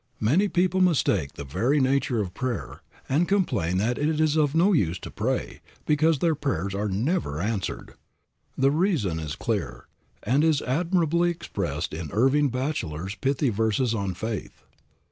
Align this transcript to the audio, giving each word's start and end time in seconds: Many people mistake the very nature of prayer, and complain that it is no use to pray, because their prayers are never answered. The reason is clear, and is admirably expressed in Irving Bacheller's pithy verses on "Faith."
Many 0.19 0.47
people 0.47 0.81
mistake 0.81 1.33
the 1.33 1.43
very 1.43 1.79
nature 1.79 2.19
of 2.21 2.33
prayer, 2.33 2.81
and 3.07 3.27
complain 3.27 3.77
that 3.77 3.99
it 3.99 4.19
is 4.19 4.35
no 4.55 4.73
use 4.73 4.97
to 4.97 5.11
pray, 5.11 5.61
because 5.85 6.17
their 6.17 6.33
prayers 6.33 6.73
are 6.73 6.87
never 6.89 7.39
answered. 7.39 7.93
The 8.57 8.71
reason 8.71 9.19
is 9.19 9.35
clear, 9.35 9.85
and 10.23 10.43
is 10.43 10.59
admirably 10.63 11.29
expressed 11.29 11.93
in 11.93 12.09
Irving 12.13 12.49
Bacheller's 12.49 13.13
pithy 13.13 13.49
verses 13.49 13.93
on 13.93 14.15
"Faith." 14.15 14.63